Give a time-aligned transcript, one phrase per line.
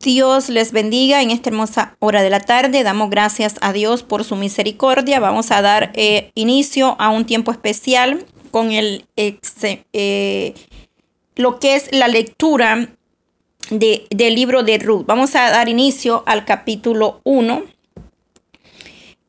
[0.00, 2.82] Dios les bendiga en esta hermosa hora de la tarde.
[2.82, 5.20] Damos gracias a Dios por su misericordia.
[5.20, 10.54] Vamos a dar eh, inicio a un tiempo especial con el, eh,
[11.36, 12.88] lo que es la lectura
[13.70, 15.06] de, del libro de Ruth.
[15.06, 17.62] Vamos a dar inicio al capítulo 1.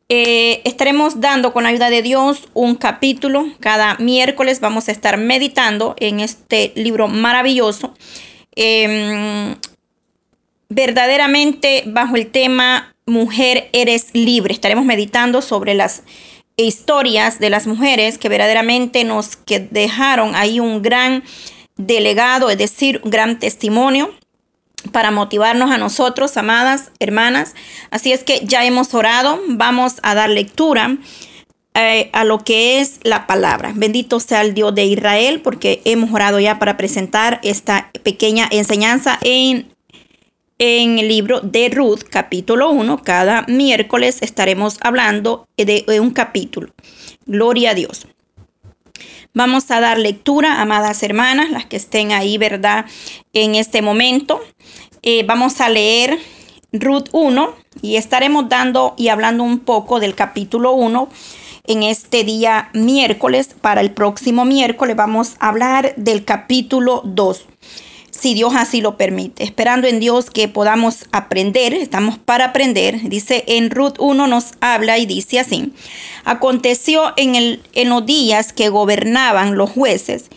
[0.09, 3.45] Eh, estaremos dando con la ayuda de Dios un capítulo.
[3.59, 7.93] Cada miércoles vamos a estar meditando en este libro maravilloso.
[8.55, 9.55] Em,
[10.71, 14.53] verdaderamente bajo el tema Mujer eres libre.
[14.53, 16.03] Estaremos meditando sobre las
[16.55, 21.23] historias de las mujeres que verdaderamente nos que dejaron ahí un gran
[21.75, 24.11] delegado, es decir, un gran testimonio
[24.93, 27.53] para motivarnos a nosotros, amadas hermanas.
[27.89, 30.97] Así es que ya hemos orado, vamos a dar lectura
[31.73, 33.73] eh, a lo que es la palabra.
[33.75, 39.19] Bendito sea el Dios de Israel, porque hemos orado ya para presentar esta pequeña enseñanza
[39.21, 39.70] en
[40.63, 43.01] en el libro de Ruth, capítulo 1.
[43.01, 46.71] Cada miércoles estaremos hablando de un capítulo.
[47.25, 48.05] Gloria a Dios.
[49.33, 52.85] Vamos a dar lectura, amadas hermanas, las que estén ahí, ¿verdad?
[53.33, 54.39] En este momento.
[55.01, 56.19] Eh, vamos a leer
[56.71, 61.09] Ruth 1 y estaremos dando y hablando un poco del capítulo 1
[61.65, 63.55] en este día miércoles.
[63.59, 67.47] Para el próximo miércoles vamos a hablar del capítulo 2
[68.21, 69.43] si Dios así lo permite.
[69.43, 73.01] Esperando en Dios que podamos aprender, estamos para aprender.
[73.09, 75.73] Dice en Ruth 1 nos habla y dice así,
[76.23, 80.29] aconteció en, el, en los días que gobernaban los jueces,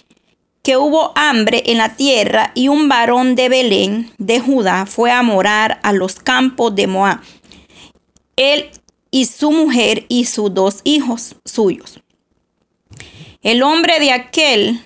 [0.62, 5.22] que hubo hambre en la tierra y un varón de Belén de Judá fue a
[5.22, 7.20] morar a los campos de Moab.
[8.36, 8.70] Él
[9.10, 12.00] y su mujer y sus dos hijos suyos.
[13.42, 14.80] El hombre de aquel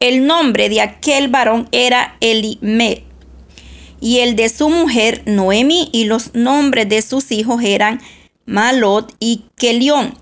[0.00, 2.98] el nombre de aquel varón era Elimed
[4.00, 8.00] y el de su mujer Noemi y los nombres de sus hijos eran
[8.44, 10.16] Malot y Kelión,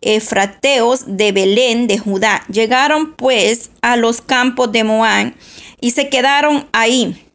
[0.00, 2.44] efrateos de Belén de Judá.
[2.48, 5.34] Llegaron pues a los campos de Moab
[5.80, 7.26] y se quedaron ahí.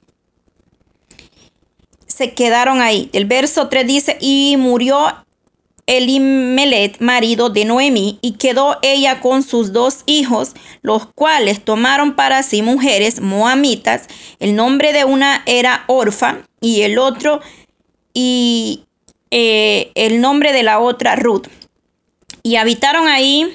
[2.07, 3.09] Se quedaron ahí.
[3.13, 5.24] El verso 3 dice, y murió
[5.87, 12.41] Elimelet, marido de Noemí, y quedó ella con sus dos hijos, los cuales tomaron para
[12.43, 14.07] sí mujeres moamitas.
[14.39, 17.41] El nombre de una era Orfa y el otro,
[18.13, 18.85] y
[19.29, 21.47] eh, el nombre de la otra Ruth.
[22.41, 23.53] Y habitaron ahí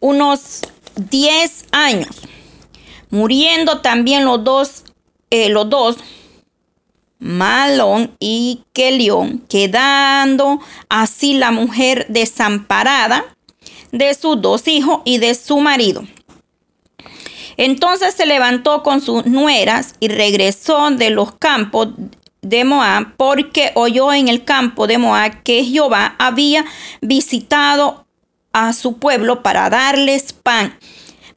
[0.00, 0.60] unos
[0.96, 2.16] 10 años,
[3.10, 4.84] muriendo también los dos,
[5.30, 5.96] eh, los dos
[7.18, 13.24] Malón y Kelión, quedando así la mujer desamparada
[13.90, 16.04] de sus dos hijos y de su marido.
[17.56, 21.88] Entonces se levantó con sus nueras y regresó de los campos
[22.42, 26.64] de Moab, porque oyó en el campo de Moab que Jehová había
[27.00, 28.04] visitado
[28.52, 30.78] a su pueblo para darles pan.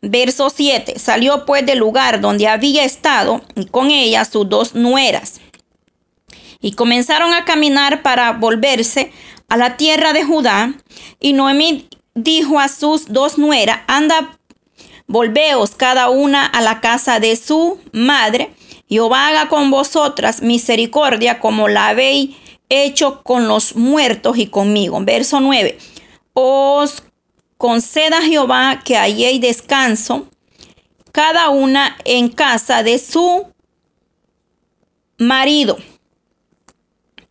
[0.01, 0.99] Verso 7.
[0.99, 5.41] Salió pues del lugar donde había estado y con ella sus dos nueras
[6.61, 9.11] y comenzaron a caminar para volverse
[9.47, 10.73] a la tierra de Judá.
[11.19, 14.37] Y Noemí dijo a sus dos nueras, anda,
[15.07, 18.53] volveos cada una a la casa de su madre.
[18.89, 22.35] Jehová haga con vosotras misericordia como la habéis
[22.69, 24.99] hecho con los muertos y conmigo.
[25.01, 25.77] Verso 9.
[26.33, 27.03] Os
[27.57, 30.27] conceda Jehová que halléis descanso,
[31.11, 33.47] cada una en casa de su
[35.17, 35.77] marido.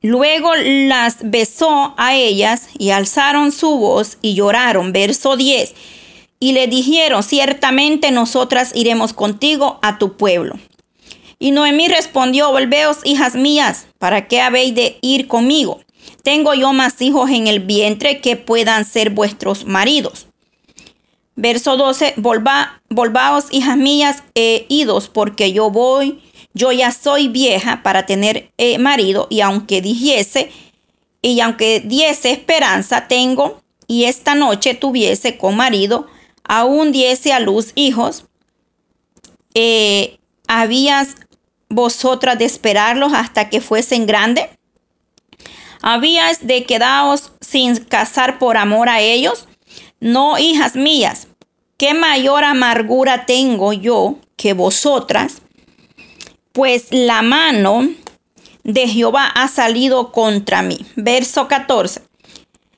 [0.01, 4.93] Luego las besó a ellas y alzaron su voz y lloraron.
[4.93, 5.75] Verso 10.
[6.39, 10.55] Y le dijeron, ciertamente nosotras iremos contigo a tu pueblo.
[11.41, 15.81] Y Noemí respondió, volveos, hijas mías, ¿para qué habéis de ir conmigo?
[16.23, 20.27] Tengo yo más hijos en el vientre que puedan ser vuestros maridos.
[21.35, 26.21] Verso 12, Volva, volvaos, hijas mías, e idos, porque yo voy
[26.55, 30.51] yo ya soy vieja para tener eh, marido y aunque dijese
[31.23, 36.07] y aunque diese esperanza tengo y esta noche tuviese con marido,
[36.45, 38.27] aún diese a luz hijos,
[39.55, 41.17] eh, ¿habías
[41.69, 44.47] vosotras de esperarlos hasta que fuesen grandes?
[45.81, 49.47] ¿Habías de quedaros sin casar por amor a ellos?
[50.01, 51.29] No, hijas mías,
[51.77, 55.43] qué mayor amargura tengo yo que vosotras
[56.59, 57.89] pues la mano
[58.65, 60.85] de Jehová ha salido contra mí.
[60.97, 62.03] Verso 14.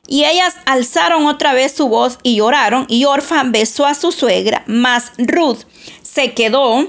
[0.06, 4.65] Y ellas alzaron otra vez su voz y lloraron, y Orfa besó a su suegra,
[4.67, 5.61] mas Ruth
[6.03, 6.88] se quedó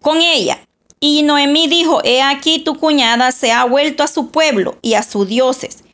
[0.00, 0.58] con ella.
[1.00, 5.02] Y Noemí dijo, he aquí tu cuñada se ha vuelto a su pueblo y a
[5.02, 5.84] sus dioses.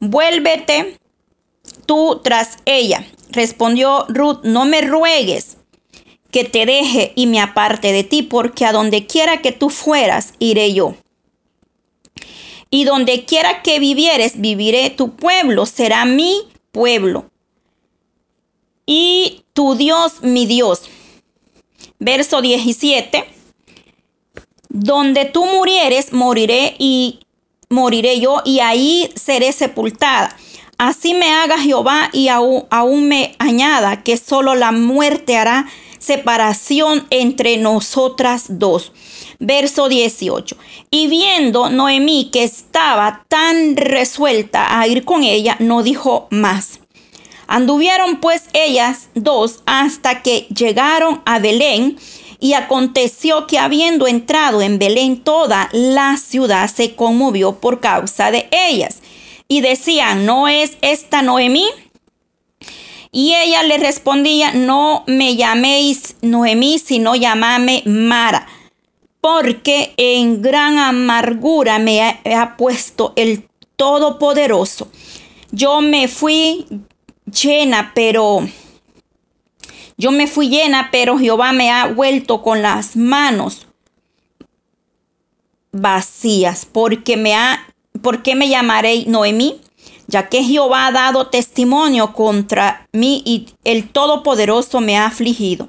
[0.00, 0.98] Vuélvete
[1.86, 3.06] tú tras ella.
[3.30, 5.55] Respondió Ruth, no me ruegues
[6.36, 10.34] que te deje y me aparte de ti, porque a donde quiera que tú fueras,
[10.38, 10.94] iré yo.
[12.68, 16.42] Y donde quiera que vivieres, viviré tu pueblo, será mi
[16.72, 17.30] pueblo.
[18.84, 20.82] Y tu Dios, mi Dios.
[22.00, 23.24] Verso 17.
[24.68, 27.20] Donde tú murieres, moriré y
[27.70, 30.36] moriré yo, y ahí seré sepultada.
[30.76, 35.66] Así me haga Jehová y aún, aún me añada que solo la muerte hará
[35.98, 38.92] separación entre nosotras dos.
[39.38, 40.56] Verso 18.
[40.90, 46.80] Y viendo Noemí que estaba tan resuelta a ir con ella, no dijo más.
[47.46, 51.98] Anduvieron pues ellas dos hasta que llegaron a Belén.
[52.38, 58.46] Y aconteció que habiendo entrado en Belén toda la ciudad se conmovió por causa de
[58.50, 58.98] ellas.
[59.48, 61.66] Y decían, ¿no es esta Noemí?
[63.12, 68.46] Y ella le respondía, no me llaméis Noemí, sino llamame Mara,
[69.20, 74.88] porque en gran amargura me ha, puesto el Todopoderoso.
[75.50, 76.66] Yo me fui
[77.30, 78.48] llena, pero
[79.98, 83.66] yo me fui llena, pero Jehová me ha vuelto con las manos
[85.72, 87.66] vacías, porque me ha,
[88.02, 89.60] ¿por qué me llamaré Noemí?
[90.06, 95.68] Ya que Jehová ha dado testimonio contra mí y el Todopoderoso me ha afligido.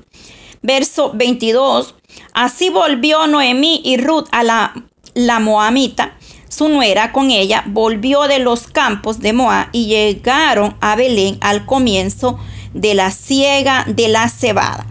[0.62, 1.96] Verso 22.
[2.34, 4.74] Así volvió Noemí y Ruth a la,
[5.14, 6.18] la Moamita,
[6.50, 11.66] su nuera con ella, volvió de los campos de Moab y llegaron a Belén al
[11.66, 12.40] comienzo
[12.74, 14.86] de la siega de la cebada.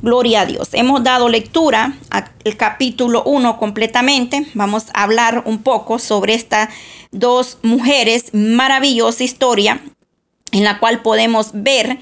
[0.00, 0.68] Gloria a Dios.
[0.72, 4.46] Hemos dado lectura al capítulo 1 completamente.
[4.54, 6.70] Vamos a hablar un poco sobre esta
[7.10, 9.80] dos mujeres, maravillosa historia
[10.52, 11.98] en la cual podemos ver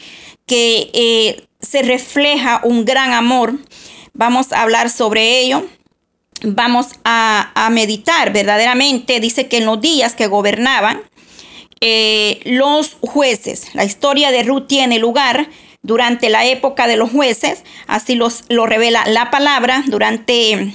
[0.47, 3.55] que eh, se refleja un gran amor.
[4.12, 5.67] Vamos a hablar sobre ello.
[6.43, 9.20] Vamos a, meditar verdaderamente.
[9.20, 11.03] Dice que en los días que gobernaban
[11.81, 15.49] eh, los jueces, la historia de Ruth tiene lugar
[15.82, 20.75] durante la época de los jueces, así los, lo revela la palabra, durante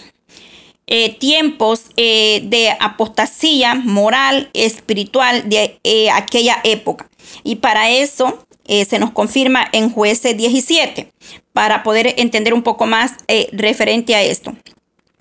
[0.94, 7.10] eh, tiempos eh, de apostasía moral, espiritual de eh, aquella época.
[7.46, 11.12] Y para eso se nos confirma en jueces 17,
[11.54, 13.14] para poder entender un poco más
[13.52, 14.54] referente a esto.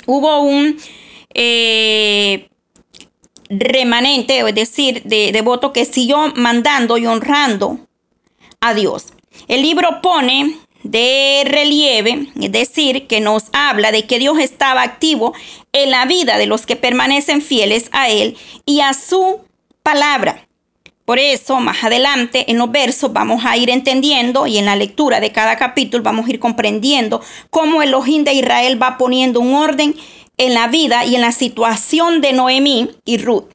[0.07, 0.77] Hubo un
[3.49, 7.79] remanente, es decir, de, de voto que siguió mandando y honrando
[8.61, 9.07] a Dios.
[9.49, 15.35] El libro pone de relieve, es decir, que nos habla de que Dios estaba activo
[15.73, 19.41] en la vida de los que permanecen fieles a Él y a su
[19.83, 20.47] palabra.
[21.05, 25.19] Por eso, más adelante en los versos vamos a ir entendiendo y en la lectura
[25.19, 29.55] de cada capítulo vamos a ir comprendiendo cómo el Elohim de Israel va poniendo un
[29.55, 29.97] orden
[30.37, 33.47] en la vida y en la situación de Noemí y Ruth.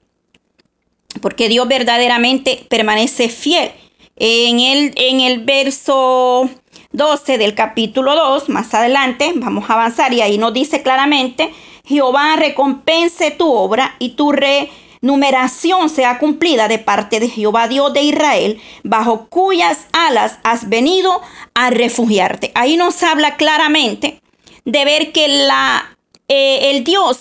[1.21, 3.71] Porque Dios verdaderamente permanece fiel.
[4.17, 6.49] En el, en el verso
[6.95, 11.53] 12 del capítulo 2, más adelante, vamos a avanzar y ahí nos dice claramente,
[11.85, 18.01] Jehová recompense tu obra y tu renumeración sea cumplida de parte de Jehová Dios de
[18.01, 21.21] Israel, bajo cuyas alas has venido
[21.53, 22.51] a refugiarte.
[22.55, 24.21] Ahí nos habla claramente
[24.63, 25.97] de ver que la,
[26.29, 27.19] eh, el Dios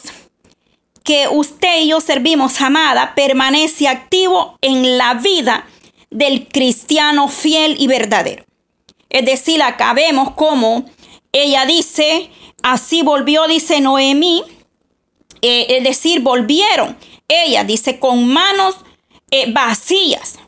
[1.02, 5.66] que usted y yo servimos, amada, permanece activo en la vida
[6.10, 8.44] del cristiano fiel y verdadero.
[9.14, 10.86] Es decir, acá vemos como
[11.30, 12.30] ella dice,
[12.64, 14.42] así volvió, dice Noemí,
[15.40, 16.96] eh, es decir, volvieron.
[17.28, 18.74] Ella dice, con manos
[19.30, 20.40] eh, vacías.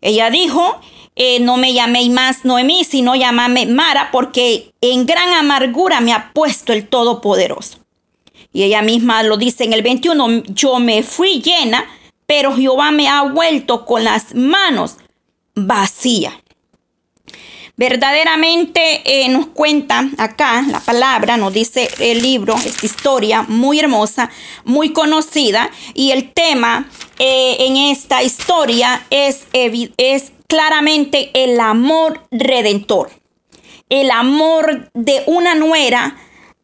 [0.00, 0.80] Ella dijo,
[1.14, 6.32] eh, no me llaméis más Noemí, sino llamame Mara, porque en gran amargura me ha
[6.32, 7.78] puesto el Todopoderoso.
[8.52, 11.84] Y ella misma lo dice en el 21, yo me fui llena,
[12.26, 14.96] pero Jehová me ha vuelto con las manos
[15.54, 16.34] vacías.
[17.80, 24.28] Verdaderamente eh, nos cuenta acá la palabra, nos dice el libro, esta historia muy hermosa,
[24.66, 33.12] muy conocida, y el tema eh, en esta historia es, es claramente el amor redentor,
[33.88, 36.18] el amor de una nuera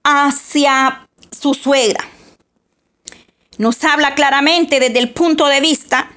[0.04, 2.04] hacia su suegra.
[3.56, 6.10] Nos habla claramente desde el punto de vista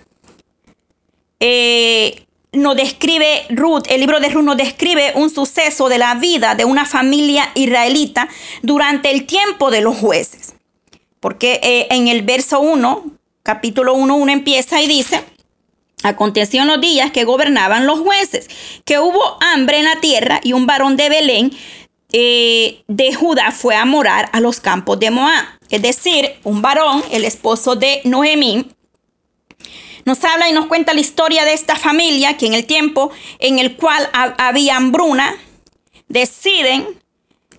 [1.39, 6.55] eh, nos describe Ruth, el libro de Ruth nos describe un suceso de la vida
[6.55, 8.27] de una familia israelita
[8.61, 10.53] durante el tiempo de los jueces.
[11.19, 13.03] Porque eh, en el verso 1,
[13.43, 15.23] capítulo 1, 1 empieza y dice,
[16.03, 18.47] aconteció en los días que gobernaban los jueces,
[18.85, 21.51] que hubo hambre en la tierra y un varón de Belén
[22.11, 25.45] eh, de Judá fue a morar a los campos de Moab.
[25.69, 28.65] Es decir, un varón, el esposo de Noemí,
[30.09, 33.59] nos habla y nos cuenta la historia de esta familia que en el tiempo en
[33.59, 35.35] el cual había hambruna,
[36.07, 36.99] deciden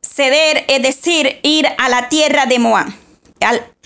[0.03, 2.89] ceder, es decir, ir a la tierra de Moab.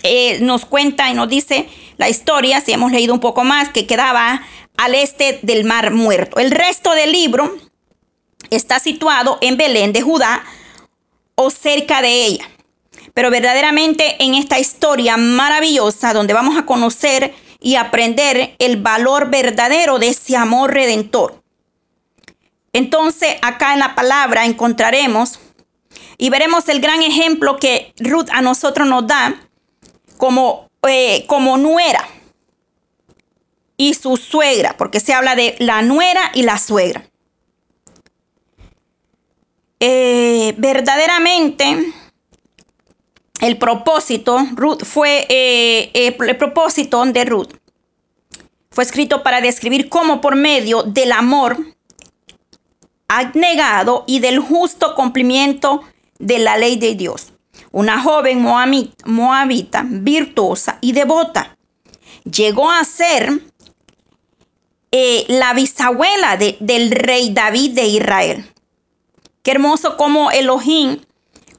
[0.01, 3.85] Eh, nos cuenta y nos dice la historia, si hemos leído un poco más, que
[3.85, 4.41] quedaba
[4.77, 6.39] al este del mar muerto.
[6.39, 7.55] El resto del libro
[8.49, 10.43] está situado en Belén de Judá
[11.35, 12.49] o cerca de ella.
[13.13, 19.97] Pero verdaderamente en esta historia maravillosa donde vamos a conocer y aprender el valor verdadero
[19.97, 21.41] de ese amor redentor.
[22.73, 25.39] Entonces acá en la palabra encontraremos
[26.19, 29.49] y veremos el gran ejemplo que Ruth a nosotros nos da
[30.17, 32.07] como, eh, como nuera
[33.77, 37.09] y su suegra, porque se habla de la nuera y la suegra.
[39.79, 41.91] Eh, verdaderamente
[43.45, 47.53] el propósito, Ruth fue eh, eh, el propósito de Ruth.
[48.71, 51.57] Fue escrito para describir cómo por medio del amor
[53.07, 55.81] abnegado y del justo cumplimiento
[56.17, 57.33] de la ley de Dios.
[57.71, 61.55] Una joven moabita, virtuosa y devota.
[62.23, 63.41] Llegó a ser
[65.27, 68.51] la bisabuela del rey David de Israel.
[69.43, 70.99] Qué hermoso como Elohim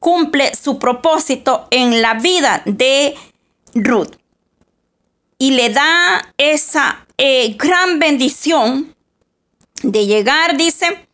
[0.07, 3.17] cumple su propósito en la vida de
[3.75, 4.15] Ruth.
[5.37, 8.95] Y le da esa eh, gran bendición
[9.83, 11.09] de llegar, dice,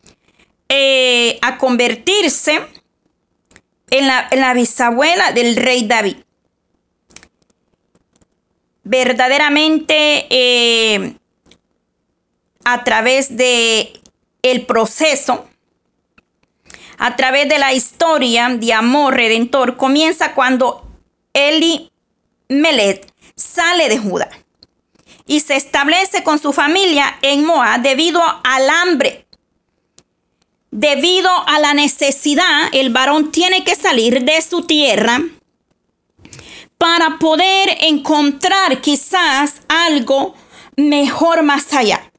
[0.68, 2.60] eh, a convertirse
[3.88, 6.18] en la, bisabuela del rey David.
[8.84, 11.16] Verdaderamente eh,
[12.62, 13.98] a través de
[14.42, 15.48] el proceso
[17.02, 20.86] a través de la historia de amor redentor comienza cuando
[21.32, 21.90] Eli
[22.48, 24.30] Melet sale de Judá
[25.26, 29.26] y se establece con su familia en Moab debido al hambre.
[30.70, 35.20] Debido a la necesidad, el varón tiene que salir de su tierra
[36.78, 40.36] para poder encontrar quizás algo
[40.76, 42.11] mejor más allá.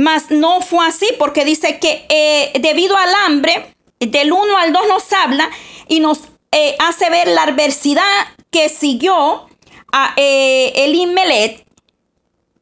[0.00, 4.88] Mas no fue así porque dice que eh, debido al hambre, del 1 al 2
[4.88, 5.50] nos habla
[5.88, 6.20] y nos
[6.52, 8.02] eh, hace ver la adversidad
[8.50, 9.46] que siguió
[9.92, 11.64] a eh,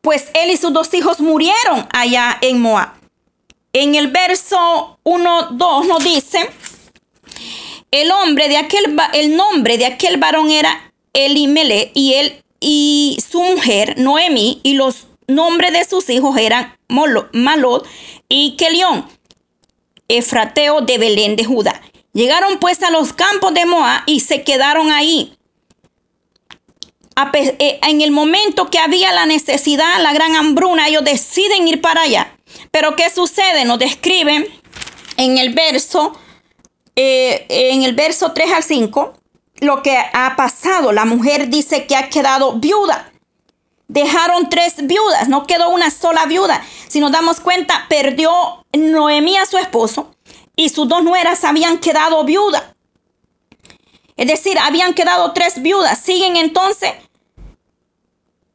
[0.00, 2.94] pues él y sus dos hijos murieron allá en Moab.
[3.72, 6.50] En el verso 1, 2 nos dice,
[7.92, 13.40] el hombre de aquel, el nombre de aquel varón era Elimelet y él y su
[13.44, 17.86] mujer Noemi y los nombres de sus hijos eran Malot
[18.28, 19.06] y Kelión,
[20.08, 21.80] Efrateo de Belén de Judá.
[22.14, 25.34] Llegaron pues a los campos de Moab y se quedaron ahí.
[27.34, 32.02] Eh, en el momento que había la necesidad, la gran hambruna, ellos deciden ir para
[32.02, 32.36] allá.
[32.70, 33.64] Pero ¿qué sucede?
[33.64, 34.46] Nos describen
[35.16, 36.18] en el verso,
[36.96, 39.14] eh, en el verso 3 al 5,
[39.60, 40.92] lo que ha pasado.
[40.92, 43.12] La mujer dice que ha quedado viuda
[43.88, 46.62] dejaron tres viudas, no quedó una sola viuda.
[46.88, 50.14] Si nos damos cuenta, perdió Noemí a su esposo
[50.54, 52.62] y sus dos nueras habían quedado viudas.
[54.16, 55.98] Es decir, habían quedado tres viudas.
[56.00, 56.92] Siguen entonces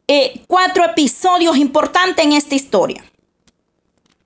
[0.07, 3.03] eh, cuatro episodios importantes en esta historia.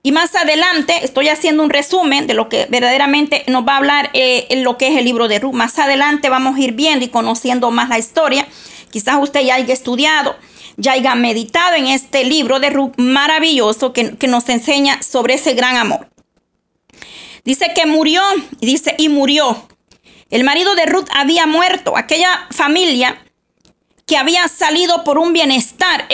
[0.02, 4.10] Y más adelante, estoy haciendo un resumen de lo que verdaderamente nos va a hablar
[4.12, 5.54] eh, en lo que es el libro de Ruth.
[5.54, 8.46] Más adelante vamos a ir viendo y conociendo más la historia.
[8.90, 10.36] Quizás usted ya haya estudiado
[10.78, 15.76] ya haya meditado en este libro de Ruth maravilloso que, nos enseña sobre ese gran
[15.76, 16.08] amor.
[17.44, 18.22] Dice que murió,
[18.60, 19.68] dice, y murió.
[20.30, 21.96] El marido de Ruth había muerto.
[21.96, 23.20] Aquella familia
[24.06, 26.06] que había salido por un bienestar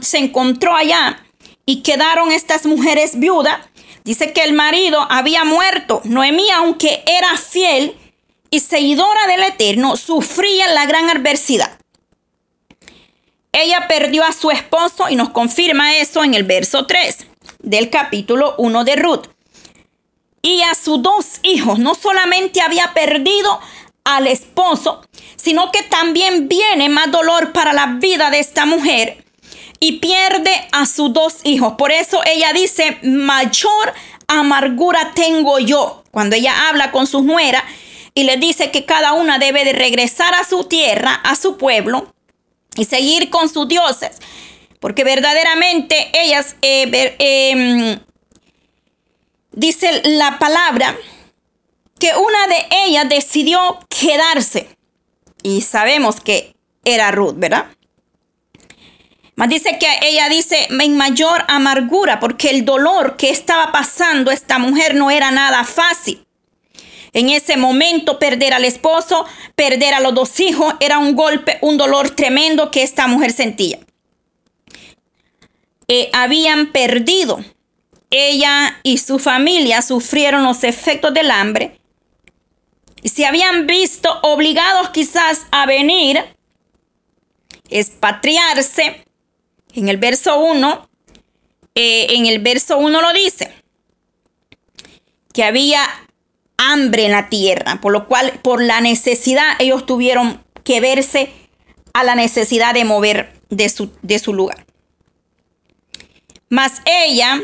[0.00, 1.24] se encontró allá
[1.66, 3.58] y quedaron estas mujeres viudas.
[4.04, 6.00] Dice que el marido había muerto.
[6.04, 7.96] Noemí, aunque era fiel
[8.50, 11.81] y seguidora del Eterno, sufría la gran adversidad.
[13.54, 17.26] Ella perdió a su esposo y nos confirma eso en el verso 3
[17.58, 19.26] del capítulo 1 de Ruth.
[20.40, 23.60] Y a sus dos hijos no solamente había perdido
[24.04, 25.06] al esposo,
[25.36, 29.18] sino que también viene más dolor para la vida de esta mujer.
[29.80, 31.74] y pierde a sus dos hijos.
[31.76, 33.92] Por eso ella dice, mayor
[34.28, 36.04] amargura tengo yo.
[36.12, 37.64] Cuando ella habla con sus nueras
[38.14, 42.11] y le dice que cada una debe de regresar a su tierra, a su pueblo
[42.76, 44.18] y seguir con sus dioses.
[44.80, 48.00] Porque verdaderamente ellas, eh, em,
[49.52, 50.96] dice la palabra,
[51.98, 54.68] que una de ellas decidió quedarse.
[55.42, 57.66] Y sabemos que era Ruth, ¿verdad?
[59.34, 64.58] Mas dice que ella dice en mayor amargura porque el dolor que estaba pasando esta
[64.58, 66.26] mujer no era nada fácil.
[67.12, 71.76] En ese momento perder al esposo, perder a los dos hijos, era un golpe, un
[71.76, 73.78] dolor tremendo que esta mujer sentía.
[75.88, 77.44] Eh, habían perdido.
[78.10, 81.78] Ella y su familia sufrieron los efectos del hambre
[83.02, 86.22] y se habían visto obligados quizás a venir,
[87.68, 89.04] expatriarse.
[89.74, 90.88] En el verso 1,
[91.74, 93.50] eh, en el verso 1 lo dice,
[95.32, 95.82] que había
[96.70, 101.32] hambre en la tierra, por lo cual, por la necesidad, ellos tuvieron que verse
[101.92, 104.64] a la necesidad de mover de su, de su lugar.
[106.48, 107.40] Mas ella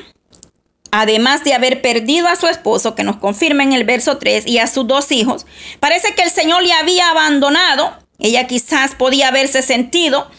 [0.91, 4.59] además de haber perdido a su esposo, que nos confirma en el verso 3, y
[4.59, 5.47] a sus dos hijos,
[5.81, 7.97] parece que el Señor le había abandonado.
[8.19, 10.31] Ella quizás podía haberse sentido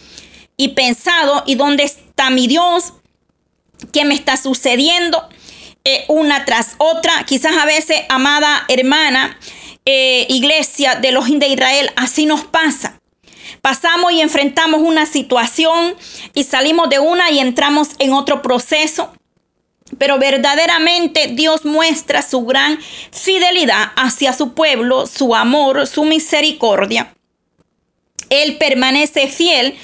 [0.58, 2.94] y pensado, ¿y dónde está mi Dios?
[3.94, 5.30] ¿Qué me está sucediendo?
[5.92, 9.40] Eh, una tras otra, quizás a veces, amada hermana,
[9.86, 13.00] eh, iglesia de los de Israel, así nos pasa.
[13.64, 15.96] Pasamos y enfrentamos una situación
[16.36, 19.12] y salimos de una y entramos en otro proceso.
[19.98, 22.78] Pero verdaderamente Dios muestra su gran
[23.12, 27.16] fidelidad hacia su pueblo, su amor, su misericordia.
[28.30, 29.76] Él permanece fiel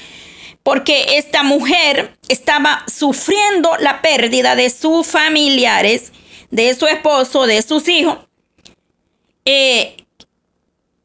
[0.65, 6.11] porque esta mujer estaba sufriendo la pérdida de sus familiares,
[6.49, 8.17] de su esposo, de sus hijos.
[9.45, 9.95] Eh,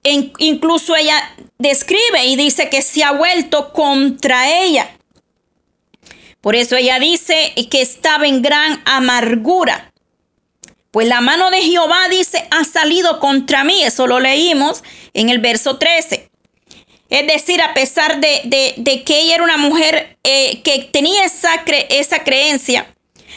[0.02, 4.96] incluso ella describe y dice que se ha vuelto contra ella.
[6.40, 9.92] Por eso ella dice que estaba en gran amargura.
[10.90, 13.82] Pues la mano de Jehová dice, ha salido contra mí.
[13.82, 16.29] Eso lo leímos en el verso 13.
[17.10, 21.50] Es decir, a pesar de, que ella era una mujer eh, que tenía esa,
[21.88, 22.94] esa creencia,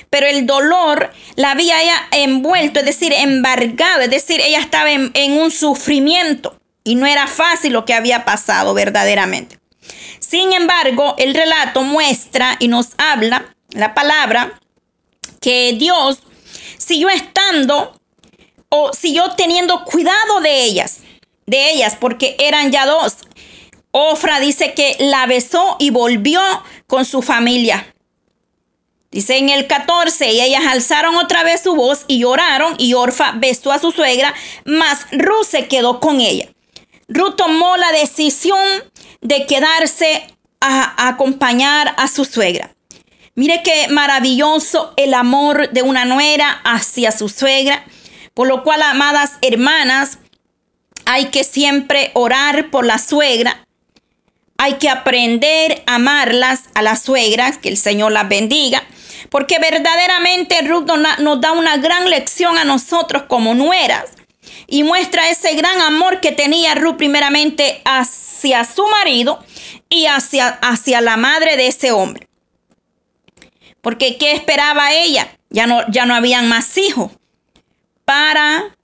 [0.09, 5.09] pero el dolor la había ella envuelto, es decir, embargado, es decir, ella estaba en,
[5.15, 9.59] en un sufrimiento y no era fácil lo que había pasado verdaderamente.
[10.19, 14.59] Sin embargo, el relato muestra y nos habla la palabra
[15.41, 16.19] que Dios
[16.77, 17.99] siguió estando
[18.69, 20.99] o siguió teniendo cuidado de ellas,
[21.45, 23.17] de ellas, porque eran ya dos.
[23.95, 26.41] Ofra dice que la besó y volvió
[26.87, 27.93] con su familia.
[29.11, 33.33] Dice en el 14, y ellas alzaron otra vez su voz y lloraron, y Orfa
[33.35, 34.33] besó a su suegra,
[34.65, 36.49] mas Ruth se quedó con ella.
[37.07, 38.83] Ruth tomó la decisión
[39.21, 40.25] de quedarse
[40.59, 42.73] a, acompañar a su suegra.
[43.35, 47.85] Mire qué maravilloso el amor de una nuera hacia su suegra,
[48.33, 50.17] por lo cual, amadas hermanas,
[51.05, 53.67] hay que siempre orar por la suegra.
[54.57, 58.83] Hay que aprender a amarlas a las suegras, que el Señor las bendiga,
[59.29, 60.89] porque verdaderamente Ruth
[61.19, 64.11] nos da una gran lección a nosotros como nueras
[64.67, 69.43] y muestra ese gran amor que tenía Ruth primeramente hacia su marido
[69.89, 72.27] y hacia, hacia la madre de ese hombre.
[73.81, 75.27] Porque ¿qué esperaba ella?
[75.49, 77.11] Ya no, ya no habían más hijos
[78.05, 78.75] para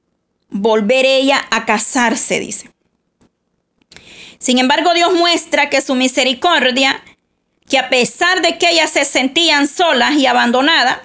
[0.50, 2.69] volver ella a casarse, dice.
[4.40, 7.04] Sin embargo, Dios muestra que su misericordia,
[7.68, 10.98] que a pesar de que ellas se sentían solas y abandonadas,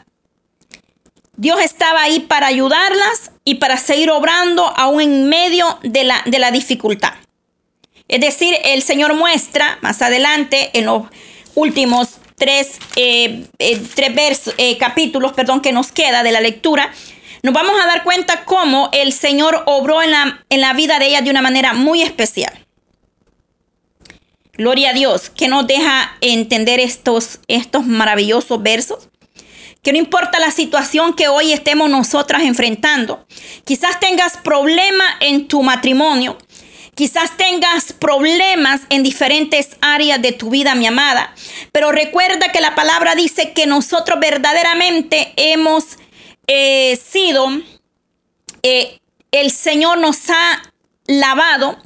[1.37, 6.39] Dios estaba ahí para ayudarlas y para seguir obrando aún en medio de la, de
[6.39, 7.15] la dificultad.
[8.07, 11.03] Es decir, el Señor muestra más adelante en los
[11.57, 16.93] últimos tres, eh, eh, tres versos, eh, capítulos perdón, que nos queda de la lectura,
[17.43, 21.09] nos vamos a dar cuenta cómo el Señor obró en la, en la vida de
[21.09, 22.64] ella de una manera muy especial.
[24.57, 29.09] Gloria a Dios, que nos deja entender estos, estos maravillosos versos
[29.85, 33.27] que no importa la situación que hoy estemos nosotras enfrentando,
[33.65, 36.39] quizás tengas problema en tu matrimonio,
[36.95, 41.35] quizás tengas problemas en diferentes áreas de tu vida, mi amada,
[41.71, 45.99] pero recuerda que la palabra dice que nosotros verdaderamente hemos
[46.47, 47.49] eh, sido,
[48.63, 49.01] eh,
[49.33, 50.63] el Señor nos ha
[51.07, 51.77] lavado,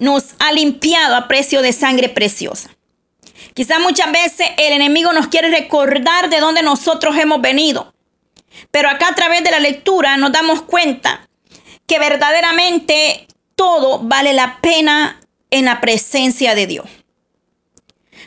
[0.00, 2.70] nos ha limpiado a precio de sangre preciosa.
[3.54, 7.94] Quizás muchas veces el enemigo nos quiere recordar de dónde nosotros hemos venido.
[8.70, 11.28] Pero acá a través de la lectura nos damos cuenta
[11.86, 16.88] que verdaderamente todo vale la pena en la presencia de Dios.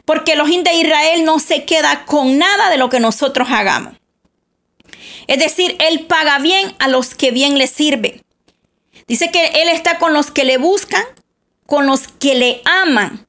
[0.05, 3.93] Porque el ojín de Israel no se queda con nada de lo que nosotros hagamos.
[5.27, 8.21] Es decir, Él paga bien a los que bien le sirven.
[9.07, 11.03] Dice que Él está con los que le buscan,
[11.65, 13.27] con los que le aman.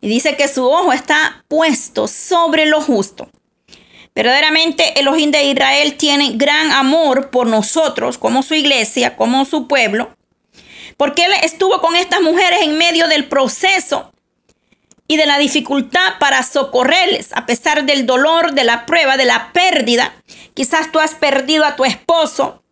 [0.00, 3.28] Y dice que su ojo está puesto sobre lo justo.
[4.14, 9.68] Verdaderamente el ojín de Israel tiene gran amor por nosotros, como su iglesia, como su
[9.68, 10.16] pueblo.
[10.96, 14.12] Porque Él estuvo con estas mujeres en medio del proceso
[15.06, 19.52] y de la dificultad para socorrerles, a pesar del dolor, de la prueba, de la
[19.52, 20.14] pérdida.
[20.54, 22.62] Quizás tú has perdido a tu esposo.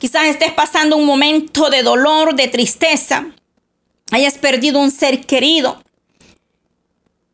[0.00, 3.26] Quizás estés pasando un momento de dolor, de tristeza.
[4.10, 5.82] Hayas perdido un ser querido.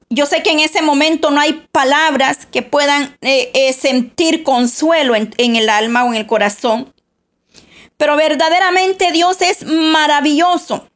[0.08, 5.14] Yo sé que en ese momento no hay palabras que puedan eh, eh, sentir consuelo
[5.16, 6.92] en, el alma o en el corazón.
[7.96, 10.88] Pero verdaderamente Dios es maravilloso.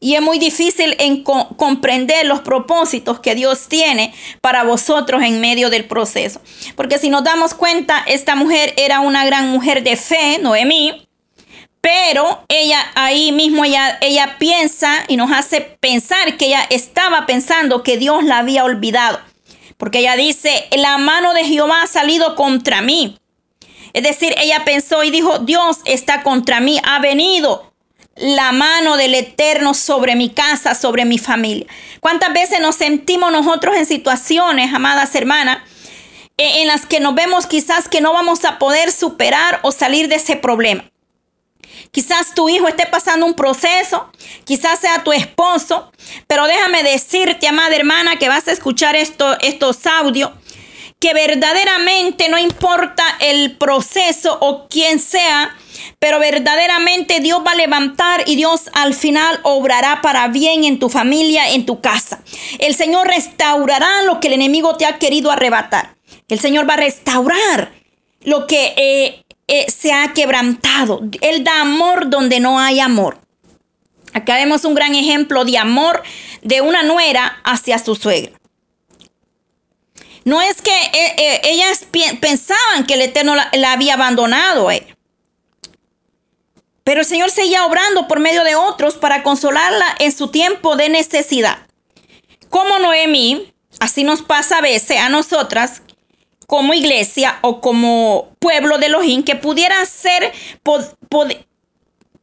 [0.00, 5.70] Y es muy difícil en comprender los propósitos que Dios tiene para vosotros en medio
[5.70, 6.40] del proceso.
[6.74, 11.06] Porque si nos damos cuenta, esta mujer era una gran mujer de fe, Noemí.
[11.82, 17.82] Pero ella ahí mismo, ella, ella piensa y nos hace pensar que ella estaba pensando
[17.82, 19.20] que Dios la había olvidado.
[19.78, 23.18] Porque ella dice, la mano de Jehová ha salido contra mí.
[23.94, 27.72] Es decir, ella pensó y dijo, Dios está contra mí, ha venido
[28.14, 31.66] la mano del Eterno sobre mi casa, sobre mi familia.
[31.98, 35.58] ¿Cuántas veces nos sentimos nosotros en situaciones, amadas hermanas,
[36.36, 40.06] e, en las que nos vemos quizás que no vamos a poder superar o salir
[40.06, 40.91] de ese problema?
[41.94, 44.10] Quizás tu hijo esté pasando un proceso,
[44.44, 45.92] quizás sea tu esposo,
[46.26, 50.30] pero déjame decirte, amada hermana, que vas a escuchar esto, estos audios,
[50.98, 55.54] que verdaderamente no importa el proceso o quién sea,
[55.98, 60.88] pero verdaderamente Dios va a levantar y Dios al final obrará para bien en tu
[60.88, 62.22] familia, en tu casa.
[62.58, 65.94] El Señor restaurará lo que el enemigo te ha querido arrebatar.
[66.28, 67.82] El Señor va a restaurar
[68.24, 69.21] lo que eh,
[69.52, 71.02] eh, se ha quebrantado.
[71.20, 73.18] Él da amor donde no hay amor.
[74.14, 76.02] Acá vemos un gran ejemplo de amor
[76.40, 78.32] de una nuera hacia su suegra.
[80.24, 81.84] No es que eh, ellas
[82.18, 84.68] pensaban que el Eterno la, había abandonado
[86.82, 90.88] pero el Señor seguía obrando por medio de otros para consolarla en su tiempo de
[90.88, 91.58] necesidad.
[92.48, 95.82] Como Noemí, así nos pasa a veces a nosotras
[96.52, 100.34] como iglesia o como pueblo de Elohim que pudiera ser,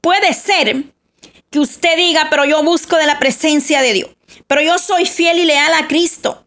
[0.01, 0.83] puede ser
[1.49, 4.11] que usted diga, pero yo busco de la presencia de Dios,
[4.45, 6.43] pero yo soy fiel y leal a Cristo,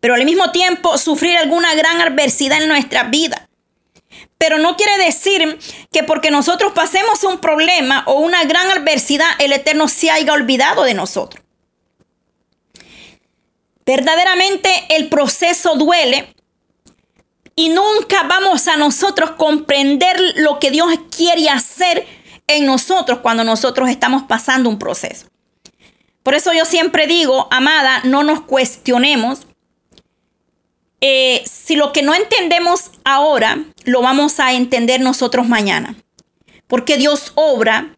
[0.00, 3.50] pero al mismo tiempo sufrir alguna gran adversidad en nuestra vida.
[4.38, 5.58] Pero no quiere decir
[5.92, 10.84] que porque nosotros pasemos un problema o una gran adversidad, el Eterno se haya olvidado
[10.84, 11.44] de nosotros.
[13.84, 16.34] Verdaderamente el proceso duele
[17.56, 22.06] y nunca vamos a nosotros comprender lo que Dios quiere hacer
[22.46, 25.26] en nosotros cuando nosotros estamos pasando un proceso.
[26.22, 29.46] Por eso yo siempre digo, amada, no nos cuestionemos
[31.00, 35.96] eh, si lo que no entendemos ahora, lo vamos a entender nosotros mañana.
[36.66, 37.96] Porque Dios obra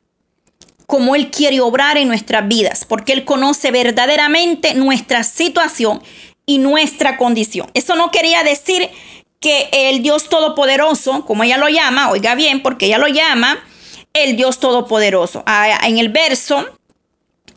[0.87, 6.03] como Él quiere obrar en nuestras vidas, porque Él conoce verdaderamente nuestra situación
[6.47, 7.71] y nuestra condición.
[7.75, 8.89] Eso no quería decir
[9.41, 13.59] que el Dios Todopoderoso, como ella lo llama, oiga bien, porque ella lo llama
[14.13, 15.43] el Dios Todopoderoso.
[15.47, 16.67] Ah, en el verso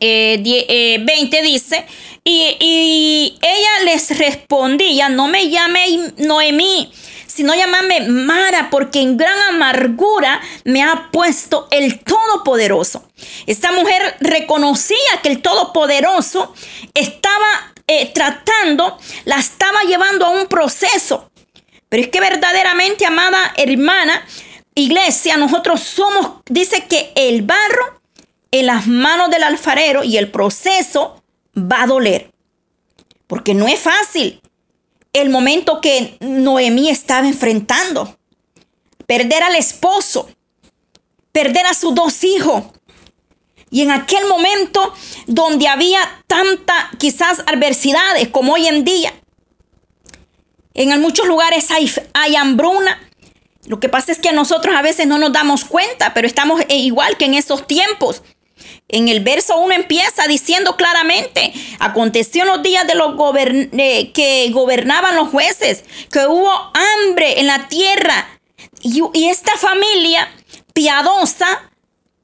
[0.00, 1.86] eh, eh, dice,
[2.24, 6.92] y, ella les respondía, no me llame Noemí,
[7.26, 13.08] sino llámame Mara, porque en gran amargura me ha puesto el Todopoderoso.
[13.46, 16.52] Esta mujer reconocía que el Todopoderoso
[16.94, 21.31] estaba eh, tratando, la estaba llevando a un proceso.
[21.92, 24.26] Pero es que verdaderamente, amada hermana,
[24.74, 28.00] iglesia, nosotros somos, dice que el barro
[28.50, 31.22] en las manos del alfarero y el proceso
[31.54, 32.32] va a doler.
[33.26, 34.40] Porque no es fácil
[35.12, 38.16] el momento que Noemí estaba enfrentando.
[39.06, 40.30] Perder al esposo,
[41.30, 42.64] perder a sus dos hijos.
[43.68, 44.94] Y en aquel momento
[45.26, 49.12] donde había tanta quizás adversidades como hoy en día.
[50.74, 52.98] En muchos lugares hay, hay hambruna.
[53.66, 57.16] Lo que pasa es que nosotros a veces no nos damos cuenta, pero estamos igual
[57.16, 58.22] que en esos tiempos
[58.88, 63.14] En el verso 1 empieza diciendo claramente, aconteció en los días de los
[64.12, 68.28] que gobernaban los jueces, que hubo hambre en la tierra
[68.82, 70.28] y, y esta familia
[70.74, 71.70] piadosa,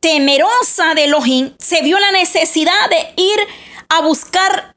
[0.01, 3.41] temerosa de Elohim, se vio la necesidad de ir
[3.89, 4.75] a buscar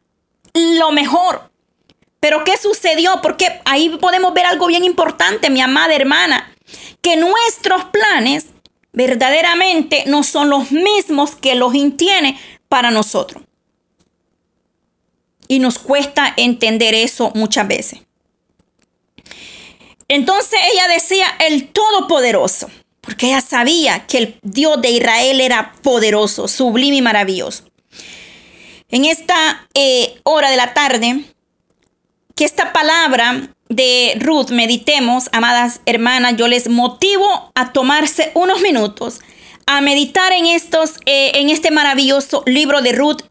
[0.53, 1.50] lo mejor.
[2.21, 3.19] Pero ¿qué sucedió?
[3.21, 6.55] Porque ahí podemos ver algo bien importante, mi amada hermana,
[7.01, 8.45] que nuestros planes
[8.93, 13.43] verdaderamente no son los mismos que los tiene para nosotros.
[15.47, 18.01] Y nos cuesta entender eso muchas veces.
[20.07, 22.69] Entonces ella decía el Todopoderoso,
[23.01, 27.63] porque ella sabía que el Dios de Israel era poderoso, sublime y maravilloso.
[28.89, 31.25] En esta eh, hora de la tarde,
[32.35, 39.21] que esta palabra de Ruth meditemos, amadas hermanas, yo les motivo a tomarse unos minutos
[39.65, 43.21] a meditar en estos, eh, en este maravilloso libro de Ruth.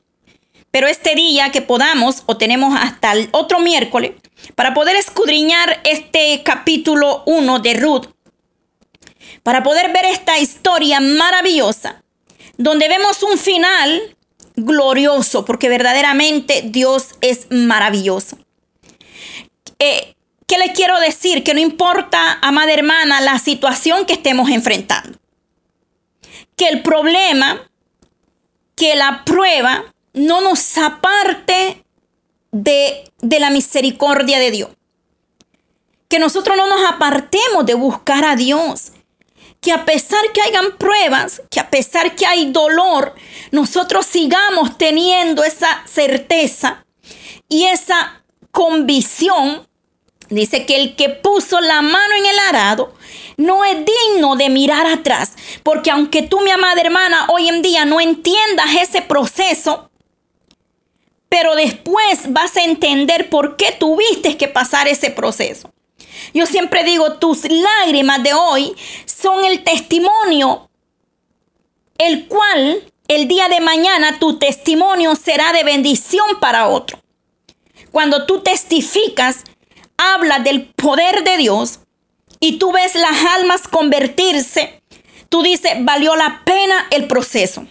[0.71, 4.13] Pero este día que podamos, o tenemos hasta el otro miércoles,
[4.55, 8.07] para poder escudriñar este capítulo 1 de Ruth,
[9.43, 12.03] para poder ver esta historia maravillosa,
[12.57, 14.17] donde vemos un final
[14.57, 18.39] glorioso, porque verdaderamente Dios es maravilloso.
[20.51, 21.45] ¿Qué le quiero decir?
[21.45, 25.17] Que no importa, amada hermana, la situación que estemos enfrentando.
[26.57, 27.71] Que el problema,
[28.75, 31.85] que la prueba no nos aparte
[32.51, 34.71] de, de la misericordia de Dios.
[36.09, 38.91] Que nosotros no nos apartemos de buscar a Dios.
[39.61, 43.15] Que a pesar que hayan pruebas, que a pesar que hay dolor,
[43.53, 46.85] nosotros sigamos teniendo esa certeza
[47.49, 49.70] y esa convicción
[50.31, 52.95] Dice que el que puso la mano en el arado
[53.37, 55.33] no es digno de mirar atrás.
[55.63, 59.91] Porque aunque tú, mi amada hermana, hoy en día no entiendas ese proceso,
[61.29, 65.71] pero después vas a entender por qué tuviste que pasar ese proceso.
[66.33, 68.75] Yo siempre digo, tus lágrimas de hoy
[69.07, 70.69] son el testimonio,
[71.99, 77.01] el cual el día de mañana tu testimonio será de bendición para otro.
[77.91, 79.45] Cuando tú testificas
[80.01, 81.81] habla del poder de Dios
[82.41, 84.83] y tú ves las almas convertirse,
[85.29, 87.67] tú dices, valió la pena el proceso.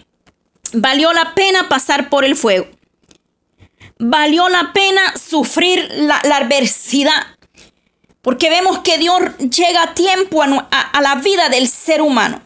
[0.74, 2.68] Valió la pena pasar por el fuego.
[3.98, 7.36] Valió la pena sufrir la, adversidad.
[8.22, 12.42] Porque vemos que Dios llega a tiempo a, la vida del ser humano.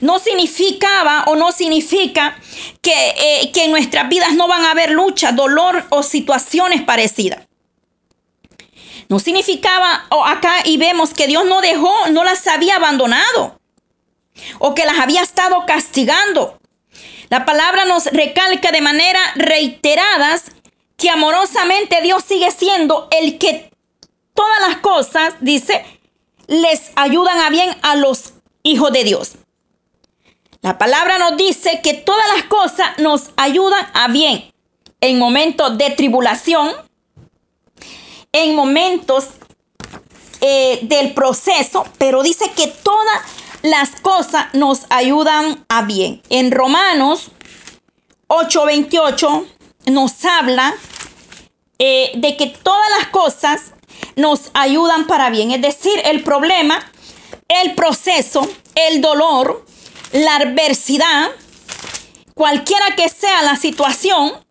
[0.00, 2.38] No significaba o no significa
[2.80, 7.46] que, eh, que en nuestras vidas no van a haber lucha, dolor o situaciones parecidas.
[9.08, 13.60] No significaba, o acá y vemos que Dios no dejó, no las había abandonado
[14.58, 16.58] o que las había estado castigando.
[17.28, 20.44] La palabra nos recalca de manera reiteradas
[20.96, 23.70] que amorosamente Dios sigue siendo el que
[24.34, 25.84] todas las cosas, dice,
[26.46, 29.32] les ayudan a bien a los hijos de Dios.
[30.62, 34.52] La palabra nos dice que todas las cosas nos ayudan a bien
[35.00, 36.72] en momentos de tribulación,
[38.34, 39.28] en momentos
[40.40, 43.22] eh, del proceso, pero dice que todas
[43.62, 46.20] las cosas nos ayudan a bien.
[46.28, 47.30] En Romanos
[48.26, 49.46] 8:28
[49.86, 50.74] nos habla
[51.78, 53.72] eh, de que todas las cosas
[54.16, 55.52] nos ayudan para bien.
[55.52, 56.84] Es decir, el problema,
[57.48, 59.64] el proceso, el dolor,
[60.12, 61.30] la adversidad,
[62.34, 64.43] cualquiera que sea la situación,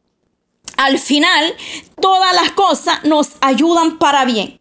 [0.78, 1.56] al final
[2.02, 4.60] todas las cosas nos ayudan para bien,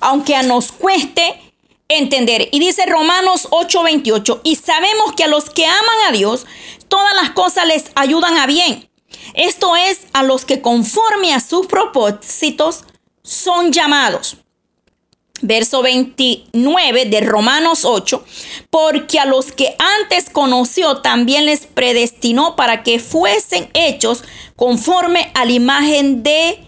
[0.00, 1.40] aunque nos cueste
[1.88, 2.48] entender.
[2.52, 6.46] Y dice Romanos 8:28, y sabemos que a los que aman a Dios,
[6.88, 8.88] todas las cosas les ayudan a bien.
[9.34, 12.84] Esto es a los que conforme a sus propósitos
[13.22, 14.38] son llamados
[15.42, 18.24] verso 29 de Romanos 8,
[18.70, 24.24] porque a los que antes conoció también les predestinó para que fuesen hechos
[24.56, 26.58] conforme a la imagen de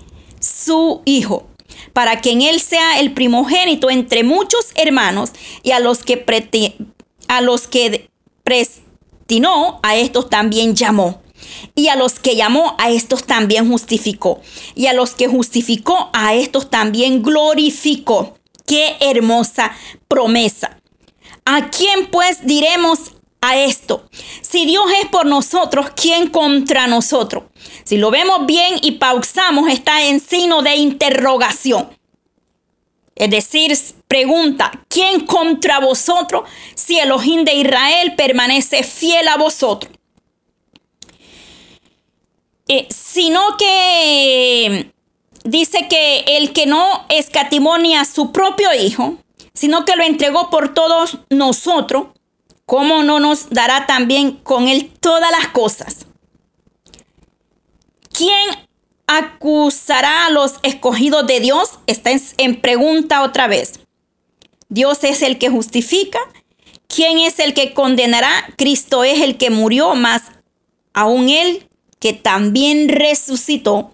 [0.41, 1.47] su Hijo,
[1.93, 5.31] para que en él sea el primogénito entre muchos hermanos
[5.63, 6.25] y a los que,
[7.29, 8.09] a los que
[8.45, 11.21] predestinó, a estos también llamó.
[11.75, 14.41] Y a los que llamó, a estos también justificó.
[14.75, 18.37] Y a los que justificó, a estos también glorificó.
[18.71, 19.73] Qué hermosa
[20.07, 20.79] promesa.
[21.45, 24.09] ¿A quién pues diremos a esto?
[24.41, 27.47] Si Dios es por nosotros, ¿quién contra nosotros?
[27.83, 31.89] Si lo vemos bien y pausamos, está en signo de interrogación.
[33.17, 39.93] Es decir, pregunta, ¿quién contra vosotros si el ojín de Israel permanece fiel a vosotros?
[42.71, 44.93] eh, sino que
[45.45, 49.17] dice que el que no escatimonia a su propio hijo,
[49.55, 52.09] sino que lo entregó por todos nosotros,
[52.67, 56.07] ¿cómo no nos dará también con él todas las cosas?
[58.13, 58.51] ¿Quién
[59.07, 61.79] acusará a los escogidos de Dios?
[61.87, 63.81] Está en, pregunta otra vez.
[64.69, 66.19] Dios es el que justifica.
[66.87, 68.31] ¿Quién es el que condenará?
[68.57, 70.23] Cristo es el que murió, más
[70.93, 73.93] aún él que también resucitó,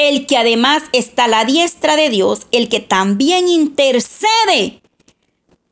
[0.00, 4.80] el que además está a la diestra de Dios, el que también intercede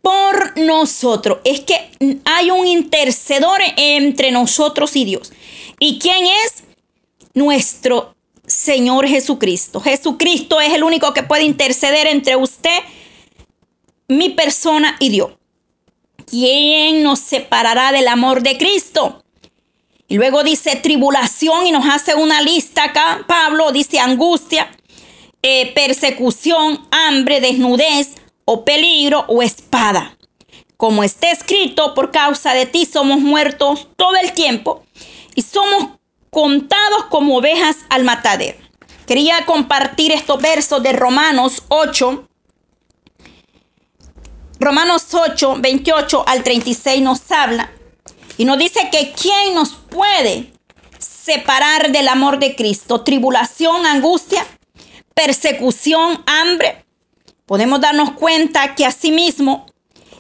[0.03, 1.39] por nosotros.
[1.45, 1.91] Es que
[2.27, 5.33] hay un intercedor entre nosotros y Dios.
[5.79, 6.65] ¿Y quién es?
[7.33, 8.15] Nuestro
[8.47, 9.81] Señor Jesucristo.
[9.81, 12.81] Jesucristo es el único que puede interceder entre usted,
[14.09, 15.33] mi persona y Dios.
[16.27, 19.25] ¿Quién nos separará del amor de Cristo?
[20.11, 23.25] Y luego dice tribulación y nos hace una lista acá.
[23.29, 24.71] Pablo dice angustia,
[25.43, 28.15] eh, persecución, hambre, desnudez
[28.47, 30.17] o peligro o espada.
[30.79, 34.83] Como está escrito, por causa de ti somos muertos todo el tiempo
[35.35, 35.99] y somos
[36.31, 38.57] contados como ovejas al matadero.
[39.07, 42.29] Quería compartir estos versos de Romanos 8.
[44.61, 47.73] Romanos 8, 28 al 36 nos habla
[48.39, 50.53] y nos dice que quién nos puede
[50.99, 53.03] separar del amor de Cristo.
[53.03, 54.47] Tribulación, angustia,
[55.13, 56.85] persecución, hambre.
[57.47, 59.67] Podemos darnos cuenta que asimismo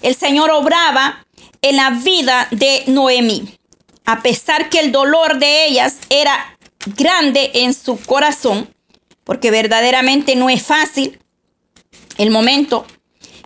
[0.03, 1.25] el Señor obraba
[1.63, 3.57] en la vida de Noemí.
[4.05, 6.59] A pesar que el dolor de ellas era
[6.97, 8.75] grande en su corazón,
[9.23, 11.21] porque verdaderamente no es fácil
[12.17, 12.85] el momento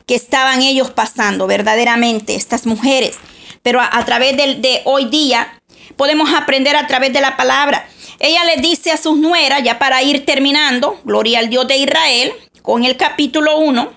[0.06, 3.18] que estaban ellos pasando, verdaderamente, estas mujeres
[3.62, 5.61] pero a, través de, de hoy día
[5.96, 7.88] podemos aprender a través de la palabra.
[8.18, 12.33] Ella le dice a sus nueras, ya para ir terminando, gloria al Dios de Israel,
[12.62, 13.92] con el capítulo 1,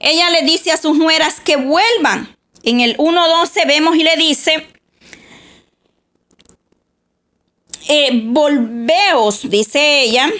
[0.00, 2.36] ella le dice a sus nueras que vuelvan.
[2.62, 4.66] En el 1.12 vemos y le dice,
[7.88, 10.30] eh, volveos, dice ella,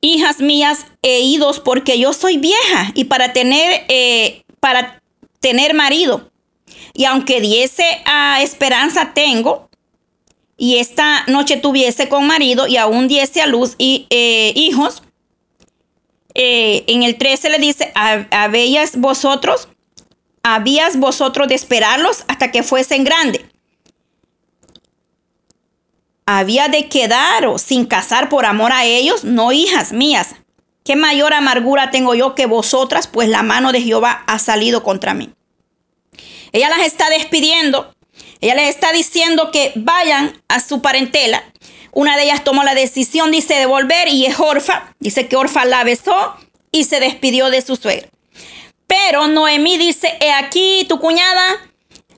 [0.00, 5.02] hijas mías e idos, porque yo soy vieja y para tener, eh, para
[5.40, 6.31] tener marido.
[6.94, 9.68] Y aunque diese a esperanza tengo,
[10.56, 15.02] y esta noche tuviese con marido y aún diese a luz y, eh, hijos,
[16.34, 17.92] eh, en el 13 le dice,
[18.96, 19.68] vosotros,
[20.42, 23.42] habías vosotros de esperarlos hasta que fuesen grandes.
[26.26, 30.28] Había de quedaros sin casar por amor a ellos, no hijas mías.
[30.84, 33.06] ¿Qué mayor amargura tengo yo que vosotras?
[33.06, 35.32] Pues la mano de Jehová ha salido contra mí.
[36.52, 37.94] Ella las está despidiendo.
[38.40, 41.42] Ella les está diciendo que vayan a su parentela.
[41.92, 44.94] Una de ellas tomó la decisión, dice, de volver y es Orfa.
[44.98, 46.36] Dice que Orfa la besó
[46.70, 48.08] y se despidió de su suegra.
[48.86, 51.58] Pero Noemí dice, he aquí tu cuñada,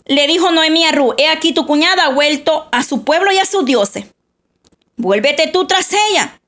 [0.06, 3.38] le dijo Noemí a Ru, he aquí tu cuñada ha vuelto a su pueblo y
[3.38, 4.06] a sus dioses.
[4.96, 6.40] Vuélvete tú tras ella.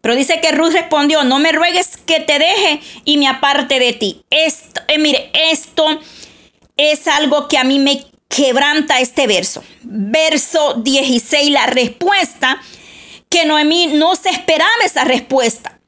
[0.00, 3.92] Pero dice que Ruth respondió, no me ruegues que te deje y me aparte de
[3.92, 4.24] ti.
[4.30, 6.00] Esto, eh, mire, esto
[6.82, 9.62] es algo que a mí me quebranta este verso.
[9.82, 12.60] Verso 16, la respuesta
[13.28, 15.78] que Noemí no se esperaba esa respuesta.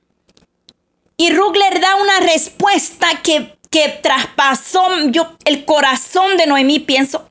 [1.17, 7.31] Y Rugler da una respuesta que, que traspasó yo, el corazón de Noemí, pienso.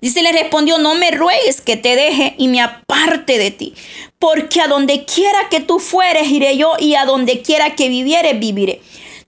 [0.00, 3.74] Dice, le respondió, no me ruegues que te deje y me aparte de ti,
[4.18, 8.38] porque a donde quiera que tú fueres, iré yo, y a donde quiera que vivieres,
[8.38, 8.80] viviré.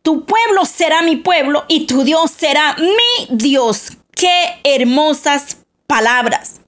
[0.02, 3.92] Tu pueblo será mi pueblo y tu Dios será mi Dios.
[4.12, 6.60] Qué hermosas palabras.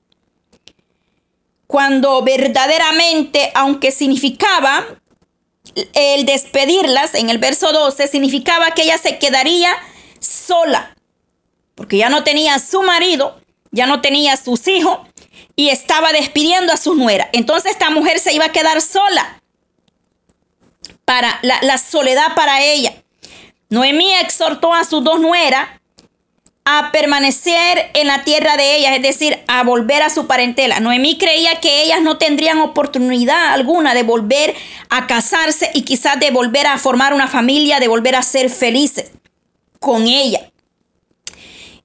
[1.66, 4.84] Cuando verdaderamente, aunque significaba
[5.94, 9.70] el despedirlas, en el verso 12, significaba que ella se quedaría
[10.18, 10.96] sola,
[11.74, 13.40] porque ya no tenía su marido,
[13.70, 14.98] ya no tenía sus hijos
[15.54, 17.28] y estaba despidiendo a su nuera.
[17.32, 19.40] Entonces esta mujer se iba a quedar sola
[21.04, 22.94] para la soledad para ella.
[23.70, 25.68] Noemí exhortó a sus dos nueras
[26.64, 30.80] a permanecer en la tierra de ellas, es decir, a volver a su parentela.
[30.80, 34.54] Noemí creía que ellas no tendrían oportunidad alguna de volver
[34.88, 39.12] a casarse y quizás de volver a formar una familia, de volver a ser felices
[39.78, 40.50] con ella.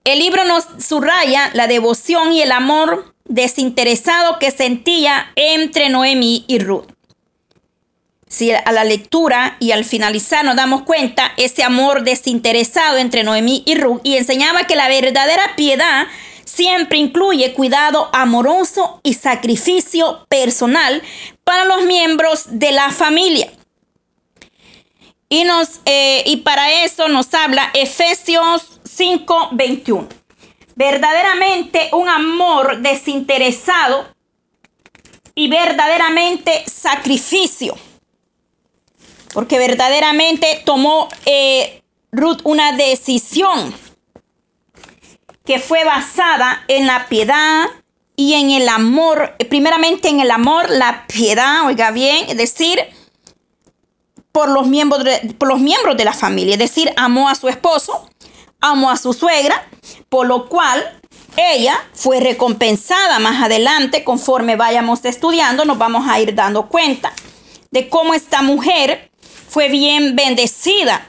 [0.04, 6.60] El libro nos subraya la devoción y el amor desinteresado que sentía entre Noemí y
[6.60, 6.95] Ruth
[8.28, 13.64] si a la lectura y al finalizar nos damos cuenta ese amor desinteresado entre Noemí
[13.66, 16.08] y Ruth y enseñaba que la verdadera piedad
[16.44, 21.04] siempre incluye cuidado amoroso y sacrificio personal
[21.44, 23.52] para los miembros de la familia.
[25.28, 30.08] Y, nos, eh, y para eso nos habla Efesios 5:21.
[30.76, 34.06] Verdaderamente un amor desinteresado
[35.34, 37.76] y verdaderamente sacrificio.
[39.36, 41.84] Porque verdaderamente tomó eh,
[42.14, 43.76] Ruth una decisión
[45.44, 47.66] que fue basada en la piedad
[48.16, 52.80] y en el amor, primeramente en el amor, la piedad, oiga bien, es decir,
[54.32, 57.50] por los miembros de, por los miembros de la familia, es decir, amó a su
[57.50, 58.10] esposo,
[58.62, 59.68] amó a su suegra,
[60.08, 61.02] por lo cual
[61.36, 67.12] ella fue recompensada más adelante, conforme vayamos estudiando, nos vamos a ir dando cuenta
[67.72, 69.12] de cómo esta mujer
[69.56, 71.08] fue bien bendecida,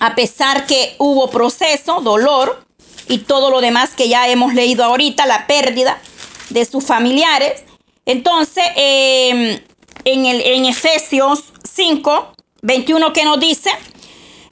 [0.00, 2.64] a pesar que hubo proceso, dolor
[3.08, 6.00] y todo lo demás que ya hemos leído ahorita, la pérdida
[6.48, 7.64] de sus familiares.
[8.06, 9.60] Entonces, em,
[10.06, 13.70] en, el, en Efesios 5, 21, que nos dice?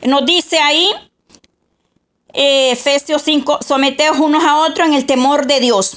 [0.03, 0.91] Nos dice ahí,
[2.35, 5.97] eh, Efesios 5, someteos unos a otros en el temor de Dios.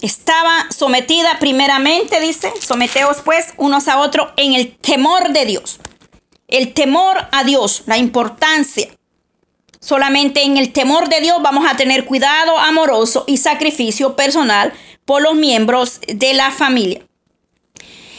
[0.00, 5.78] Estaba sometida primeramente, dice, someteos pues unos a otros en el temor de Dios.
[6.50, 8.88] El temor a Dios, la importancia.
[9.80, 14.74] Solamente en el temor de Dios vamos a tener cuidado amoroso y sacrificio personal
[15.04, 17.02] por los miembros de la familia.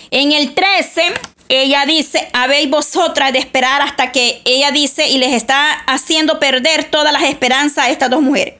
[0.10, 1.14] En el 13,
[1.50, 6.86] ella dice, habéis vosotras de esperar hasta que ella dice y les está haciendo perder
[6.86, 8.56] todas las esperanzas a estas dos mujeres.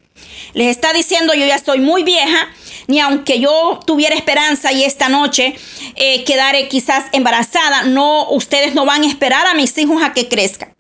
[0.54, 2.50] Les está diciendo, yo ya estoy muy vieja,
[2.92, 5.56] ni aunque yo tuviera esperanza y esta noche
[5.96, 10.28] eh, quedare quizás embarazada, no, ustedes no van a esperar a mis hijos a que
[10.28, 10.76] crezcan.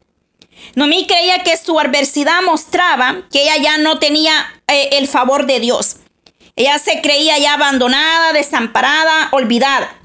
[0.75, 4.33] Noemí creía que su adversidad mostraba que ella ya no tenía
[4.67, 5.97] eh, el favor de Dios.
[6.57, 9.97] Ella se creía ya abandonada, desamparada, olvidada.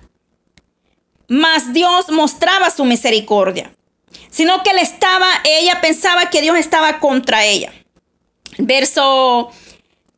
[1.27, 3.73] Mas Dios mostraba su misericordia,
[4.31, 7.73] sino que él estaba, ella pensaba que Dios estaba contra ella.
[8.59, 9.51] Verso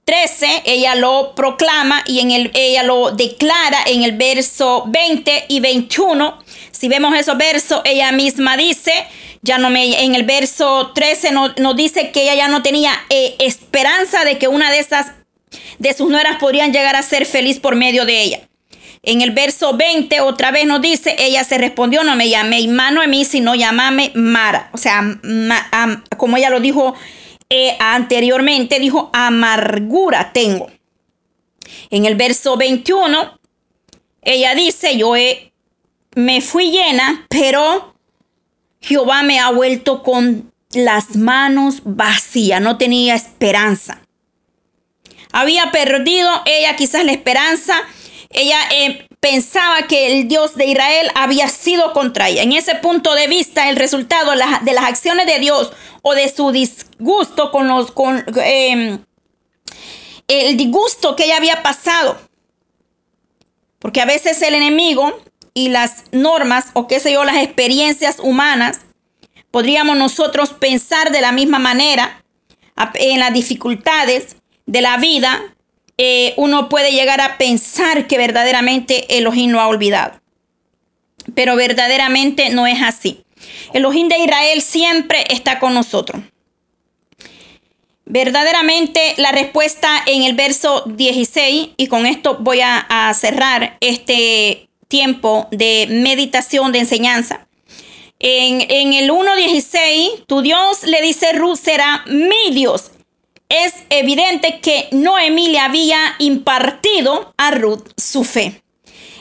[0.08, 5.60] 13, ella lo proclama y en el, ella lo declara en el verso 20 y
[5.60, 6.42] 21.
[6.70, 8.90] Si vemos esos versos, ella misma dice,
[9.42, 13.36] ya no me, en el verso 13 nos, dice que ella ya no tenía eh,
[13.38, 15.08] esperanza de que una de esas
[15.78, 18.40] de sus nueras podrían llegar a ser feliz por medio de ella.
[19.02, 23.02] En el verso 20 otra vez nos dice, ella se respondió, no me llamé mano
[23.02, 24.70] a mí, sino llamame Mara.
[24.72, 25.02] O sea,
[26.16, 26.94] como ella lo dijo
[27.48, 30.70] eh, anteriormente, dijo, amargura tengo.
[31.90, 33.38] En el verso 21,
[34.22, 35.12] ella dice, yo
[36.14, 37.94] me fui llena, pero
[38.80, 44.02] Jehová me ha vuelto con las manos vacías, no tenía esperanza.
[45.32, 47.74] Había perdido ella quizás la esperanza,
[48.30, 52.42] ella eh, pensaba que el Dios de Israel había sido contra ella.
[52.42, 56.52] En ese punto de vista, el resultado de las, acciones de Dios o de su
[56.52, 57.92] disgusto con los...
[57.92, 59.02] Con, em,
[60.28, 62.18] el disgusto que ella había pasado.
[63.78, 65.18] Porque a veces el enemigo
[65.54, 68.80] y las normas o qué sé yo, las experiencias humanas,
[69.50, 72.22] podríamos nosotros pensar de la misma manera
[72.94, 75.56] en las dificultades de la vida,
[75.98, 80.20] eh, uno puede llegar a pensar que verdaderamente Elohim no ha olvidado.
[81.34, 83.24] Pero verdaderamente no es así.
[83.74, 86.22] Elohim de Israel siempre está con nosotros.
[88.06, 94.68] Verdaderamente la respuesta en el verso 16, y con esto voy a, a cerrar este
[94.86, 97.46] tiempo de meditación, de enseñanza.
[98.20, 102.92] En, en el 1.16, tu Dios le dice, Ruth será mi Dios.
[103.48, 108.62] Es evidente que Noemí le había impartido a Ruth su fe.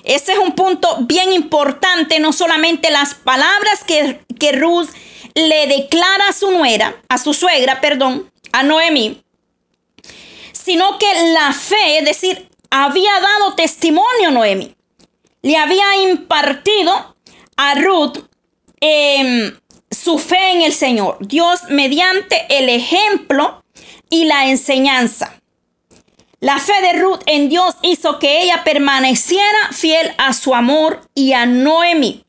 [0.03, 4.89] Ese es un punto bien importante, no solamente las palabras que, que Ruth
[5.35, 9.21] le declara a su nuera, a su suegra, perdón, a Noemí,
[10.51, 14.77] sino que la fe, es decir, había dado testimonio a Noemí
[15.47, 17.15] le había impartido
[17.55, 18.17] a Ruth
[18.81, 19.57] em,
[19.89, 21.17] su fe en el Señor.
[21.21, 23.56] Dios mediante el ejemplo
[24.09, 25.39] y la enseñanza.
[26.39, 31.33] La fe de Ruth en Dios hizo que ella permaneciera fiel a su amor y
[31.33, 32.23] a Noemi.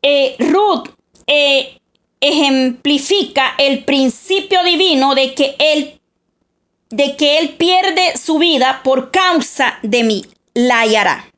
[0.00, 0.88] Eh, Ruth
[1.26, 1.80] eh,
[2.20, 5.98] ejemplifica el principio divino de que él
[6.90, 11.32] de que él pierde su vida por causa de mí la hallará.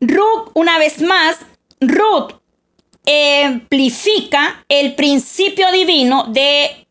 [0.00, 1.38] Ruth, una vez más,
[1.80, 2.34] Ruth
[3.06, 6.86] amplifica el principio divino de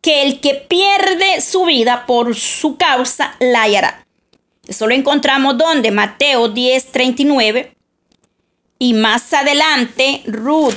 [0.00, 4.06] que el que pierde su vida por su causa la hallará.
[4.66, 7.76] Eso lo encontramos donde Mateo 10, 39.
[8.78, 10.74] Y más adelante, Ruth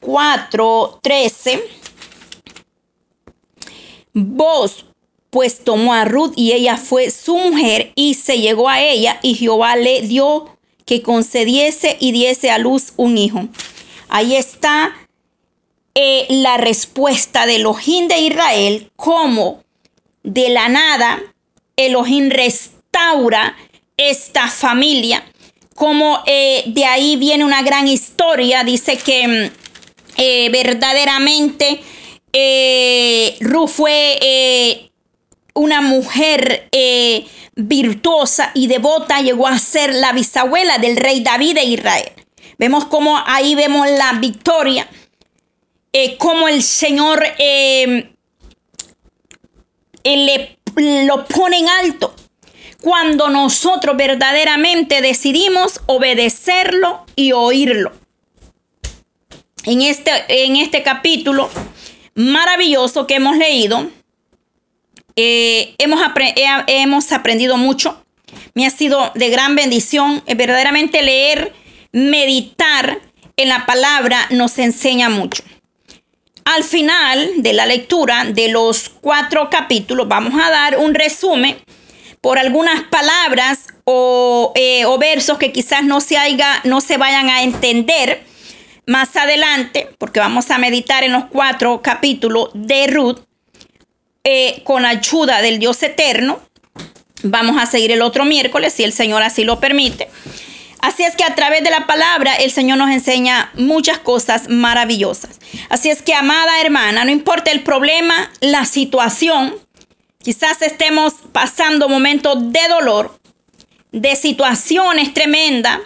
[0.00, 1.62] 4, 13.
[4.12, 4.86] Vos
[5.30, 9.34] pues tomó a Ruth y ella fue su mujer y se llegó a ella y
[9.34, 10.56] Jehová le dio
[10.86, 13.48] que concediese y diese a luz un hijo.
[14.08, 14.94] Ahí está
[15.94, 19.64] eh, la respuesta de Elohim de Israel, como
[20.22, 21.22] de la nada
[21.74, 23.56] Elohim restaura
[23.96, 25.24] esta familia,
[25.74, 29.50] como eh, de ahí viene una gran historia, dice que mm,
[30.18, 31.80] eh, verdaderamente
[33.40, 34.90] Ruth fue
[35.54, 36.68] una mujer
[37.54, 42.25] virtuosa y devota, llegó a ser la bisabuela del rey David de Israel.
[42.58, 44.88] Vemos como ahí vemos la victoria
[45.98, 48.10] eh, como el Señor eh,
[50.04, 50.58] le,
[51.06, 52.14] lo pone en alto
[52.82, 57.92] cuando nosotros verdaderamente decidimos obedecerlo y oírlo.
[59.64, 61.48] En este, en este capítulo
[62.14, 63.88] maravilloso que hemos leído,
[65.16, 66.00] eh, hemos,
[66.66, 68.04] hemos aprendido mucho.
[68.52, 70.22] Me ha sido de gran bendición.
[70.36, 71.54] verdaderamente leer,
[71.96, 73.00] meditar
[73.38, 75.42] en la palabra nos enseña mucho.
[76.44, 81.56] Al final de la lectura de los cuatro capítulos vamos a dar un resumen
[82.20, 86.16] por algunas palabras o, eh, versos que quizás no se,
[86.64, 88.24] no se vayan a entender
[88.86, 93.20] más adelante, porque vamos a meditar en los cuatro capítulos de Ruth
[94.22, 96.40] eh, con ayuda del Dios eterno.
[97.22, 100.10] Vamos a seguir el otro miércoles, si el Señor así lo permite.
[100.80, 105.38] Así es que a través de la palabra el Señor nos enseña muchas cosas maravillosas.
[105.68, 109.54] Así es que, amada hermana, no importa el problema, la situación,
[110.22, 113.18] quizás estemos pasando momentos de dolor,
[113.92, 115.80] de situaciones tremendas,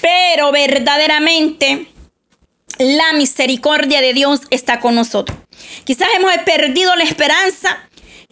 [0.00, 1.88] pero verdaderamente
[2.78, 5.36] la misericordia de Dios está con nosotros.
[5.84, 7.78] Quizás hemos perdido la esperanza,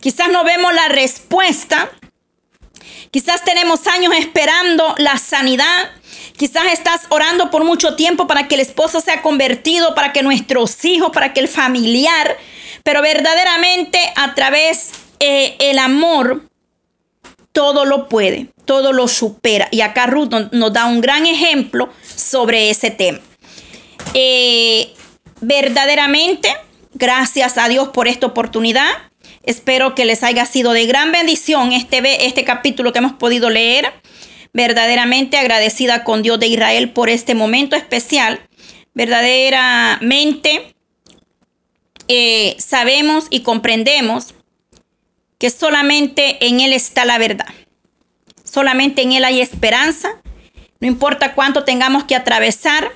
[0.01, 1.91] quizás no vemos la respuesta,
[3.11, 5.91] Quizás tenemos años esperando la sanidad.
[6.37, 10.85] Quizás estás orando por mucho tiempo para que el esposo sea convertido, para que nuestros
[10.85, 12.37] hijos, para que el familiar,
[12.83, 16.43] pero verdaderamente a través eh, el amor
[17.53, 19.69] todo lo puede, todo lo supera.
[19.71, 23.21] Y acá Ruth nos, da un gran ejemplo sobre ese tema.
[24.13, 24.93] Eh,
[25.41, 26.55] verdaderamente,
[26.93, 28.89] gracias a Dios por esta oportunidad.
[29.47, 33.93] Espero que les haya sido de gran bendición este, este capítulo que hemos podido leer.
[34.53, 38.41] Verdaderamente agradecida con Dios de Israel por este momento especial.
[38.93, 40.75] Verdaderamente
[42.09, 44.35] eh, sabemos y comprendemos
[45.39, 47.47] que solamente en Él está la verdad.
[48.43, 50.09] Solamente en Él hay esperanza.
[50.81, 52.91] No importa cuánto tengamos que atravesar,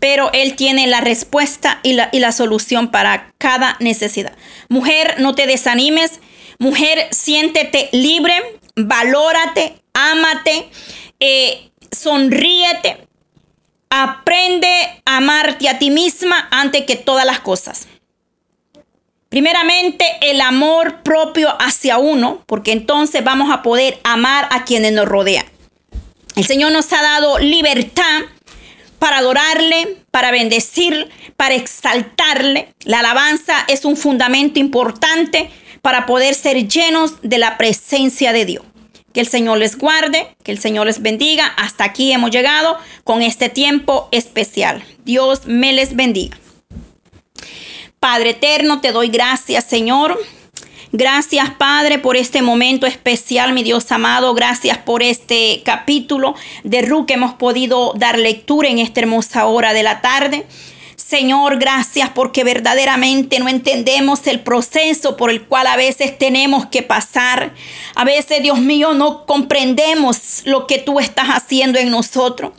[0.00, 4.32] pero Él tiene la respuesta y la, y la solución para cada necesidad.
[4.68, 6.20] Mujer, no te desanimes.
[6.58, 8.34] Mujer, siéntete libre,
[8.74, 10.68] valórate, ámate,
[11.20, 13.06] eh, sonríete.
[13.90, 14.70] Aprende
[15.04, 17.86] a amarte a ti misma antes que todas las cosas.
[19.28, 25.06] Primeramente, el amor propio hacia uno, porque entonces vamos a poder amar a quienes nos
[25.06, 25.46] rodean.
[26.36, 28.22] El Señor nos ha dado libertad
[29.00, 32.72] para adorarle, para bendecir, para exaltarle.
[32.84, 35.50] La alabanza es un fundamento importante
[35.82, 38.64] para poder ser llenos de la presencia de Dios.
[39.12, 41.46] Que el Señor les guarde, que el Señor les bendiga.
[41.56, 44.84] Hasta aquí hemos llegado con este tiempo especial.
[45.04, 46.38] Dios me les bendiga.
[47.98, 50.16] Padre eterno, te doy gracias, Señor
[50.92, 54.34] Gracias, Padre, por este momento especial, mi Dios amado.
[54.34, 56.34] Gracias por este capítulo
[56.64, 60.46] de Ruth que hemos podido dar lectura en esta hermosa hora de la tarde.
[60.96, 66.82] Señor, gracias porque verdaderamente no entendemos el proceso por el cual a veces tenemos que
[66.82, 67.54] pasar.
[67.94, 72.52] A veces, Dios mío, no comprendemos lo que tú estás haciendo en nosotros.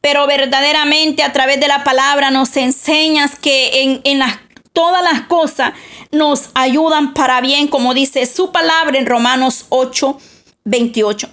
[0.00, 4.38] Pero verdaderamente a través de la palabra nos enseñas que en, en las
[4.76, 5.72] todas las cosas
[6.12, 10.18] nos ayudan para bien, como dice su palabra en Romanos 8,
[10.64, 11.30] 28.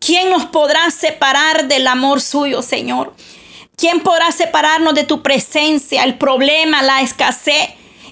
[0.00, 3.14] ¿Quién nos podrá separar del amor suyo, Señor?
[3.76, 6.02] ¿Quién podrá separarnos de tu presencia?
[6.02, 7.70] El problema, la escasez,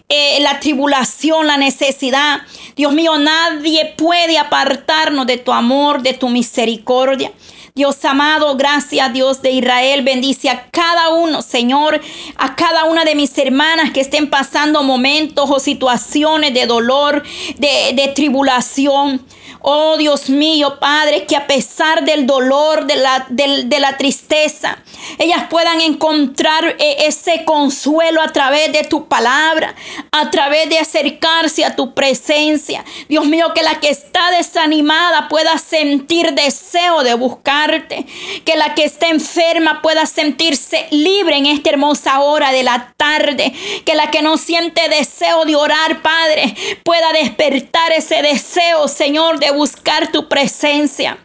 [0.08, 2.42] eh, la tribulación, la necesidad.
[2.76, 7.32] Dios mío, nadie puede apartarnos de tu amor, de tu misericordia.
[7.74, 10.02] Dios amado, gracias Dios de Israel.
[10.02, 12.00] Bendice a cada uno, Señor,
[12.36, 17.22] a cada una de mis hermanas que estén pasando momentos o situaciones de dolor,
[17.58, 19.24] de, de tribulación.
[19.62, 24.78] Oh Dios mío, Padre, que a pesar del dolor, de la, de, la tristeza,
[25.18, 29.74] ellas puedan encontrar eh, ese consuelo a través de tu palabra,
[30.12, 32.84] a través de acercarse a tu presencia.
[33.08, 38.06] Dios mío, que la que está desanimada pueda sentir deseo de buscarte,
[38.46, 43.52] que la que está enferma pueda sentirse libre en esta hermosa hora de la tarde,
[43.84, 49.49] que la que no siente deseo de orar, Padre, pueda despertar ese deseo, Señor, de
[49.52, 51.18] buscar tu presencia.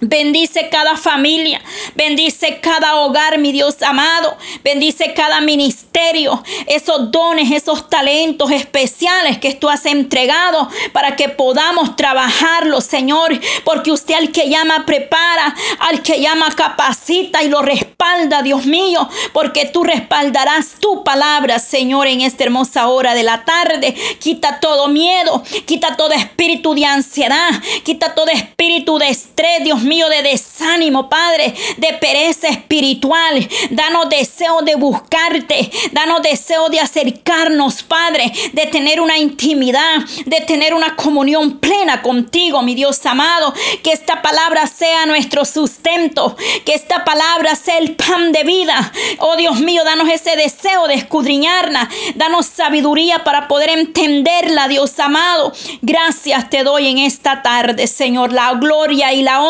[0.00, 1.62] Bendice cada familia,
[1.94, 9.54] bendice cada hogar, mi Dios amado, bendice cada ministerio, esos dones, esos talentos especiales que
[9.54, 16.02] tú has entregado para que podamos trabajarlos, Señor, porque usted al que llama prepara, al
[16.02, 22.22] que llama capacita y lo respalda, Dios mío, porque tú respaldarás tu palabra, Señor, en
[22.22, 23.94] esta hermosa hora de la tarde.
[24.18, 27.50] Quita todo miedo, quita todo espíritu de ansiedad,
[27.84, 33.48] quita todo espíritu de estrés, Dios mío, de desánimo, Padre, de pereza espiritual.
[33.70, 35.70] Danos deseo de buscarte.
[35.92, 42.62] Danos deseo de acercarnos, Padre, de tener una intimidad, de tener una comunión plena contigo,
[42.62, 43.54] mi Dios amado.
[43.82, 46.36] Que esta palabra sea nuestro sustento.
[46.64, 48.92] Que esta palabra sea el pan de vida.
[49.18, 51.88] Oh Dios mío, danos ese deseo de escudriñarla.
[52.14, 55.52] Danos sabiduría para poder entenderla, Dios amado.
[55.82, 58.32] Gracias te doy en esta tarde, Señor.
[58.32, 59.42] La gloria y la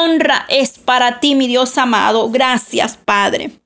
[0.49, 2.31] es para ti, mi Dios amado.
[2.31, 3.64] Gracias, Padre.